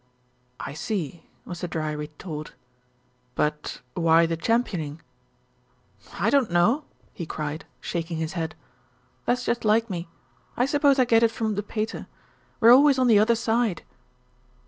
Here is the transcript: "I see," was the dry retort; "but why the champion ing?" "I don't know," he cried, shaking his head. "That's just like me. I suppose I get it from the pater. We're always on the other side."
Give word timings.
"I 0.59 0.73
see," 0.73 1.27
was 1.45 1.61
the 1.61 1.67
dry 1.67 1.91
retort; 1.91 2.53
"but 3.35 3.81
why 3.93 4.25
the 4.25 4.35
champion 4.35 4.81
ing?" 4.81 5.01
"I 6.13 6.31
don't 6.31 6.49
know," 6.49 6.85
he 7.13 7.27
cried, 7.27 7.65
shaking 7.79 8.17
his 8.17 8.33
head. 8.33 8.55
"That's 9.25 9.45
just 9.45 9.63
like 9.63 9.91
me. 9.91 10.07
I 10.57 10.65
suppose 10.65 10.97
I 10.97 11.05
get 11.05 11.21
it 11.21 11.29
from 11.29 11.53
the 11.53 11.61
pater. 11.61 12.07
We're 12.59 12.73
always 12.73 12.97
on 12.97 13.05
the 13.05 13.19
other 13.19 13.35
side." 13.35 13.83